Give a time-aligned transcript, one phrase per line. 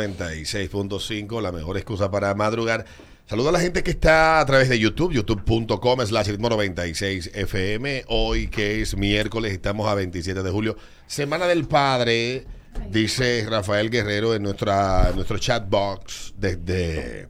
[0.00, 2.86] 96.5, la mejor excusa para madrugar.
[3.26, 8.04] Saludo a la gente que está a través de YouTube, youtube.com slash ritmo 96 FM.
[8.08, 10.76] Hoy que es miércoles, estamos a 27 de julio,
[11.06, 12.46] Semana del Padre,
[12.88, 17.28] dice Rafael Guerrero en nuestra, nuestro chat box desde,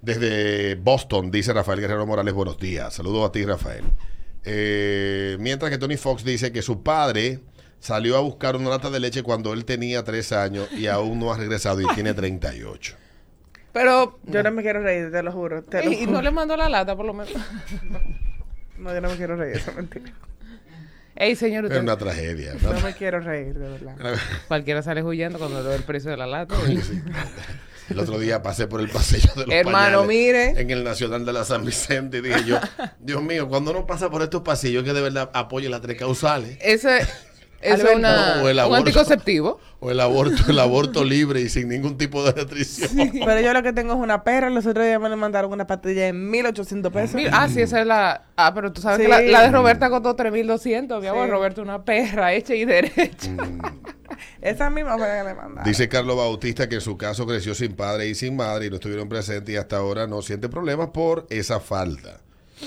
[0.00, 2.94] desde Boston, dice Rafael Guerrero Morales, buenos días.
[2.94, 3.84] Saludos a ti, Rafael.
[4.44, 7.40] Eh, mientras que Tony Fox dice que su padre
[7.80, 11.32] salió a buscar una lata de leche cuando él tenía 3 años y aún no
[11.32, 12.94] ha regresado y tiene 38.
[13.72, 15.62] Pero yo no me quiero reír, te lo juro.
[15.62, 16.12] Te lo Y, y juro.
[16.12, 17.32] no le mandó la lata, por lo menos.
[18.78, 20.12] No, yo no me quiero reír, eso es mentira.
[21.14, 22.54] Ey, señor, Es una tragedia.
[22.60, 22.80] No ¿no?
[22.80, 23.96] me quiero reír, de verdad.
[24.48, 26.54] cualquiera sale huyendo cuando ve el precio de la lata.
[27.88, 30.60] El otro día pasé por el pasillo de los Hermano, pañales mire.
[30.60, 32.58] en el Nacional de la San Vicente y dije yo,
[33.00, 36.58] Dios mío, cuando uno pasa por estos pasillos que de verdad apoye las tres causales
[36.60, 37.06] Ese,
[37.60, 38.76] es una, O el un aborto.
[38.76, 39.60] anticonceptivo.
[39.80, 43.10] o el aborto, el aborto libre y sin ningún tipo de restricción.
[43.12, 44.50] Pero yo lo que tengo es una perra.
[44.50, 47.20] Los otros días me le mandaron una pastilla en 1800 pesos.
[47.32, 48.24] Ah, sí, esa es la...
[48.36, 49.04] Ah, pero tú sabes Sí.
[49.04, 51.26] que la, la de Roberta costó 3.200, mi amor.
[51.26, 51.30] Sí.
[51.30, 53.30] Roberta una perra hecha y derecha.
[54.40, 55.64] Esa misma fue la que le mandaron.
[55.64, 58.76] Dice Carlos Bautista que en su caso creció sin padre y sin madre y no
[58.76, 62.20] estuvieron presentes y hasta ahora no siente problemas por esa falta.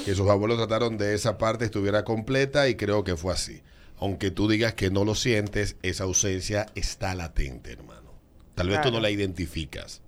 [0.06, 3.62] Que sus abuelos trataron de esa parte estuviera completa y creo que fue así.
[4.00, 8.14] Aunque tú digas que no lo sientes, esa ausencia está latente, hermano.
[8.56, 10.02] Tal vez tú no la identificas,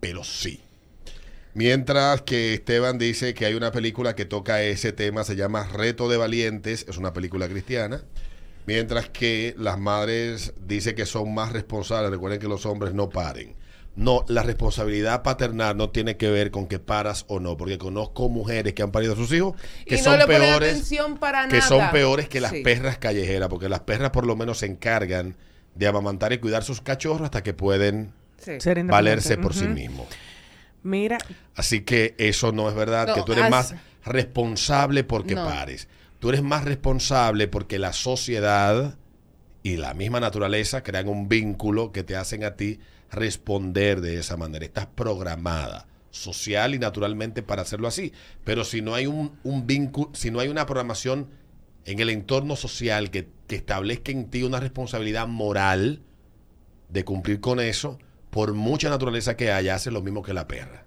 [0.00, 0.60] pero sí.
[1.54, 6.08] Mientras que Esteban dice que hay una película que toca ese tema, se llama Reto
[6.08, 8.04] de Valientes, es una película cristiana.
[8.66, 12.10] Mientras que las madres dicen que son más responsables.
[12.10, 13.56] Recuerden que los hombres no paren.
[13.96, 18.28] No, la responsabilidad paternal no tiene que ver con que paras o no, porque conozco
[18.28, 21.48] mujeres que han parido a sus hijos que y no son le peores atención para
[21.48, 21.68] que nada.
[21.68, 22.62] son peores que las Sí.
[22.62, 25.36] perras callejeras, porque las perras por lo menos se encargan
[25.74, 28.52] de amamantar y cuidar sus cachorros hasta que pueden Sí.
[28.86, 30.06] Valerse por sí mismos.
[30.82, 31.18] Mira,
[31.54, 35.44] Así que eso no es verdad, No, que tú eres as- más responsable porque No.
[35.46, 35.88] pares.
[36.20, 38.96] Tú eres más responsable porque la sociedad
[39.62, 44.36] y la misma naturaleza crean un vínculo que te hacen a ti responder de esa
[44.36, 44.64] manera.
[44.64, 48.12] Estás programada social y naturalmente para hacerlo así.
[48.44, 49.32] Pero si no hay un,
[49.66, 51.28] vínculo, si no hay una programación
[51.84, 56.02] en el entorno social que, que establezca en ti una responsabilidad moral
[56.88, 57.98] de cumplir con eso,
[58.30, 60.86] por mucha naturaleza que haya, hace lo mismo que la perra.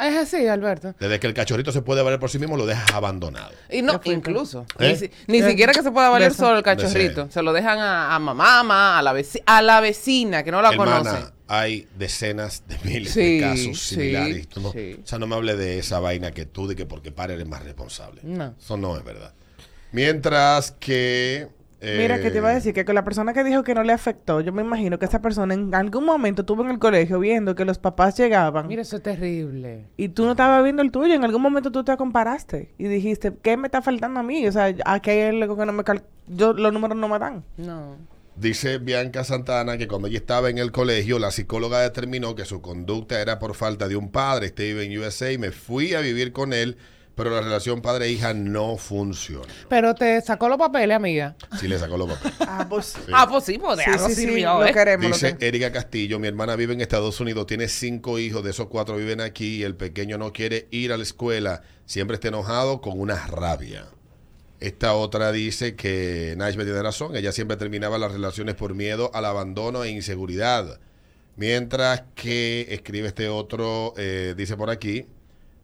[0.00, 0.94] Es así, Alberto.
[0.98, 3.52] Desde que el cachorrito se puede valer por sí mismo, lo dejas abandonado.
[3.70, 4.66] Y no, incluso.
[4.78, 4.88] ¿Eh?
[4.92, 7.28] Ni, si- ni Eh, siquiera que se pueda valer solo el cachorrito.
[7.30, 10.70] Se lo dejan a, a mamá, a la, veci- a la vecina que no la
[10.70, 11.24] Hermana, conoce.
[11.48, 14.48] hay decenas de miles Sí, de casos similares.
[14.48, 15.00] Tú no- sí.
[15.02, 17.46] O sea, no me hable de esa vaina que tú de que porque para eres
[17.46, 18.20] más responsable.
[18.24, 18.54] No.
[18.58, 19.34] Eso no es verdad.
[19.92, 21.48] Mientras que...
[21.80, 23.82] eh, mira que te iba a decir que con la persona que dijo que no
[23.82, 27.18] le afectó, yo me imagino que esa persona en algún momento estuvo en el colegio
[27.20, 29.86] viendo que los papás llegaban Mira, eso es terrible.
[29.96, 31.14] y tú no estabas viendo el tuyo.
[31.14, 34.46] En algún momento tú te comparaste y dijiste, ¿qué me está faltando a mí?
[34.46, 35.84] O sea, aquí hay algo que no me...
[35.84, 37.44] cal- yo, los números no me dan.
[37.56, 37.96] No.
[38.36, 42.62] Dice Bianca Santana que cuando ella estaba en el colegio, la psicóloga determinó que su
[42.62, 44.46] conducta era por falta de un padre.
[44.46, 46.76] Este vive en USA y me fui a vivir con él,
[47.22, 49.42] pero la relación padre-hija no funcionó.
[49.68, 51.36] Pero te sacó los papeles, amiga.
[51.60, 52.34] Sí le sacó los papeles.
[52.40, 52.94] Ah, pues...
[53.12, 54.72] Ah, pues sí, pues de Sí, algo sí, sí, sirvió, ¿eh?
[54.72, 55.08] queremos.
[55.10, 58.50] lo Dice que- Erika Castillo, mi hermana vive en Estados Unidos, tiene cinco hijos, de
[58.50, 62.28] esos cuatro viven aquí y el pequeño no quiere ir a la escuela, siempre está
[62.28, 63.84] enojado con una rabia.
[64.60, 69.26] Esta otra dice que Nashville tiene razón, ella siempre terminaba las relaciones por miedo al
[69.26, 70.80] abandono e inseguridad.
[71.36, 75.06] Mientras que escribe este otro, eh, dice por aquí,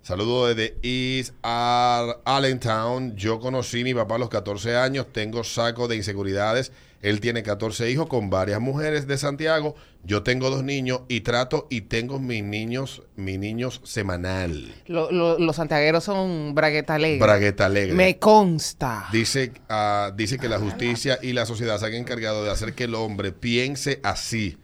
[0.07, 5.89] saludo desde East Allentown, yo conocí a mi papá a los 14 años, tengo saco
[5.89, 6.71] de inseguridades,
[7.03, 9.75] él tiene 14 hijos con varias mujeres de Santiago,
[10.05, 14.73] yo tengo dos niños y trato y tengo mis niños, mis niños semanal.
[14.87, 17.19] Lo- lo- los santiagueros son bragueta alegre.
[17.27, 17.95] Bragueta alegre.
[17.95, 19.09] Me consta.
[19.13, 22.85] Dice, ah, dice que la justicia y la sociedad se han encargado de hacer que
[22.85, 24.57] el hombre piense así.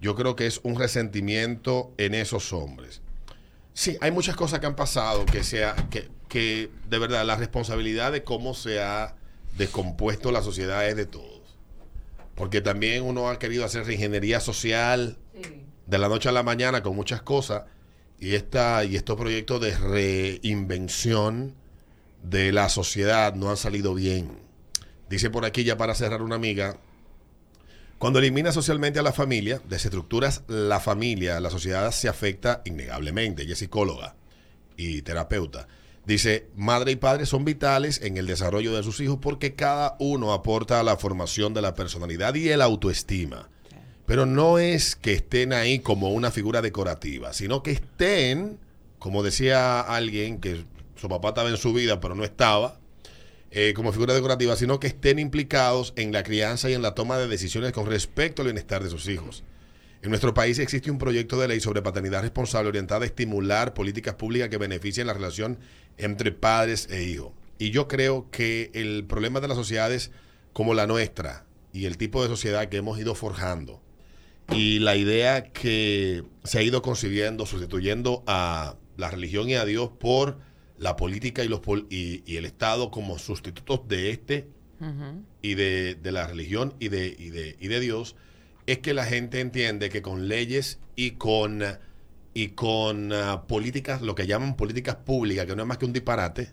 [0.00, 3.00] Yo creo que es un resentimiento en esos hombres.
[3.72, 8.12] Sí, hay muchas cosas que han pasado que, sea, que, que de verdad la responsabilidad
[8.12, 9.14] de cómo se ha
[9.56, 11.42] descompuesto la sociedad es de todos.
[12.34, 15.18] Porque también uno ha querido hacer reingeniería social
[15.86, 17.64] de la noche a la mañana con muchas cosas
[18.20, 21.54] y, esta, y estos proyectos de reinvención
[22.22, 24.38] de la sociedad no han salido bien.
[25.08, 26.78] Dice por aquí ya para cerrar una amiga,
[27.98, 33.42] cuando elimina socialmente a la familia, desestructuras la familia, la sociedad se afecta innegablemente.
[33.42, 34.14] Ella es psicóloga
[34.76, 35.66] y terapeuta.
[36.06, 40.32] Dice, madre y padre son vitales en el desarrollo de sus hijos porque cada uno
[40.32, 43.50] aporta a la formación de la personalidad y el autoestima.
[44.06, 48.58] Pero no es que estén ahí como una figura decorativa, sino que estén,
[48.98, 50.64] como decía alguien, que
[50.94, 52.78] su papá estaba en su vida, pero no estaba,
[53.50, 57.18] eh, como figura decorativa, sino que estén implicados en la crianza y en la toma
[57.18, 59.44] de decisiones con respecto al bienestar de sus hijos.
[60.02, 64.14] En nuestro país existe un proyecto de ley sobre paternidad responsable orientada a estimular políticas
[64.14, 65.58] públicas que beneficien la relación
[65.96, 67.32] entre padres e hijos.
[67.58, 70.12] Y yo creo que el problema de las sociedades
[70.52, 73.82] como la nuestra y el tipo de sociedad que hemos ido forjando
[74.50, 79.90] y la idea que se ha ido concibiendo sustituyendo a la religión y a Dios
[79.98, 80.38] por
[80.78, 84.48] la política y, los pol- y, y el Estado como sustitutos de este
[85.42, 88.14] y de, de la religión y de, y, de, y de Dios,
[88.66, 91.64] es que la gente entiende que con leyes y con,
[92.32, 95.92] y con ah, políticas, lo que llaman políticas públicas, que no es más que un
[95.92, 96.52] disparate,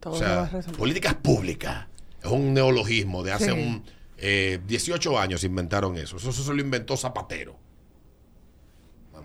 [0.00, 1.86] Todo o sea, políticas públicas.
[2.22, 3.50] Es un neologismo de hace Sí.
[3.52, 3.84] un,
[4.18, 6.16] eh, 18 años inventaron eso.
[6.18, 7.58] Eso, eso se lo inventó Zapatero.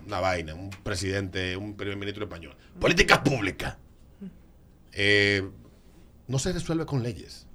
[0.06, 2.56] Una vaina, un presidente, un primer ministro español.
[2.80, 3.76] Políticas públicas.
[4.92, 5.48] Eh,
[6.28, 7.46] no se resuelve con leyes.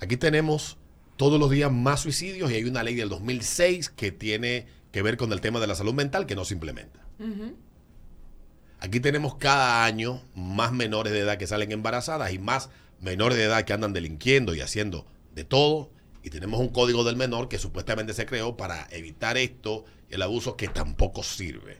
[0.00, 0.76] Aquí tenemos
[1.16, 5.16] todos los días más suicidios y hay una ley del 2006 que tiene que ver
[5.16, 7.00] con el tema de la salud mental que no se implementa.
[8.78, 12.68] Aquí tenemos cada año más menores de edad que salen embarazadas y más
[13.00, 15.90] menores de edad que andan delinquiendo y haciendo de todo.
[16.22, 20.22] Y tenemos un código del menor que supuestamente se creó para evitar esto y el
[20.22, 21.78] abuso que tampoco sirve.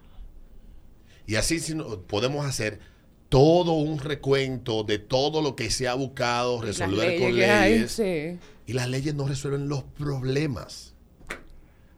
[1.27, 1.59] Y así
[2.07, 2.79] podemos hacer
[3.29, 8.39] todo un recuento de todo lo que se ha buscado resolver con leyes hay, sí.
[8.67, 10.95] Y las leyes no resuelven los problemas.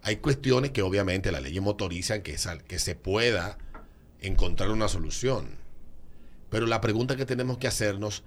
[0.03, 3.59] Hay cuestiones que obviamente las leyes motorizan que, sal- que se pueda
[4.21, 5.47] encontrar una solución.
[6.51, 8.23] Pero la pregunta que tenemos que hacernos,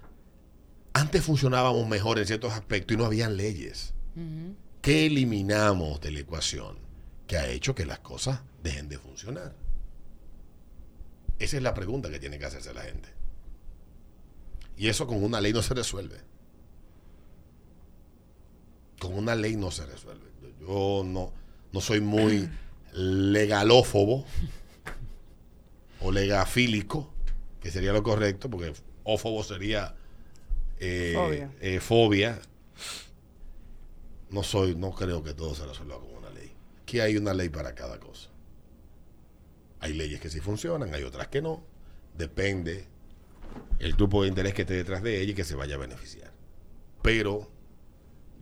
[0.92, 3.94] antes funcionábamos mejor en ciertos aspectos y no habían leyes.
[4.80, 6.76] ¿Qué eliminamos de la ecuación
[7.26, 9.54] que ha hecho que las cosas dejen de funcionar?
[11.38, 13.08] Esa es la pregunta que tiene que hacerse la gente.
[14.76, 16.32] Y eso con una ley no se resuelve
[19.02, 20.30] con una ley no se resuelve.
[20.60, 21.32] Yo no,
[21.72, 22.48] no soy muy
[22.92, 24.24] legalófobo
[26.00, 27.12] o legafílico,
[27.60, 28.72] que sería lo correcto, porque
[29.02, 29.96] ófobo sería
[30.78, 31.50] eh, Fobia.
[31.60, 32.40] eh, fobia.
[34.30, 36.11] No soy, no creo que todo se resuelva con.
[36.92, 38.28] Aquí hay una ley para cada cosa.
[39.80, 41.64] Hay leyes que sí funcionan, hay otras que no.
[42.18, 42.84] Depende
[43.78, 46.34] el grupo de interés que esté detrás de ella y que se vaya a beneficiar.
[47.00, 47.50] Pero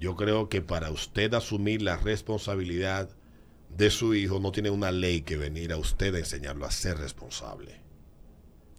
[0.01, 3.09] yo creo que para usted asumir la responsabilidad
[3.69, 6.99] de su hijo no tiene una ley que venir a usted a enseñarlo a ser
[6.99, 7.77] responsable.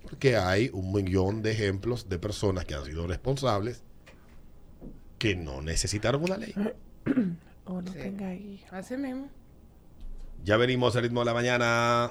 [0.03, 3.83] Porque hay un millón de ejemplos de personas que han sido responsables
[5.17, 6.53] que no necesitaron una ley.
[7.63, 7.99] O no Sí.
[7.99, 8.67] tenga hijos.
[8.73, 9.29] Así mismo.
[10.43, 12.09] Ya venimos al ritmo de la mañana.